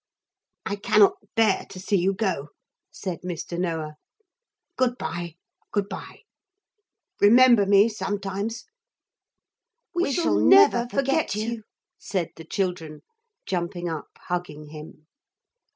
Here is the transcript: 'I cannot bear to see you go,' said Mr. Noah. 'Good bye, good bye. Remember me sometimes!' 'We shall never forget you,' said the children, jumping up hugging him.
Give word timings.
'I 0.65 0.77
cannot 0.77 1.13
bear 1.35 1.67
to 1.69 1.79
see 1.79 1.95
you 1.97 2.11
go,' 2.15 2.47
said 2.89 3.21
Mr. 3.21 3.59
Noah. 3.59 3.97
'Good 4.75 4.97
bye, 4.97 5.35
good 5.71 5.87
bye. 5.87 6.21
Remember 7.21 7.67
me 7.67 7.87
sometimes!' 7.87 8.65
'We 9.93 10.11
shall 10.13 10.39
never 10.39 10.87
forget 10.89 11.35
you,' 11.35 11.65
said 11.99 12.29
the 12.35 12.45
children, 12.45 13.03
jumping 13.45 13.89
up 13.89 14.07
hugging 14.21 14.69
him. 14.69 15.05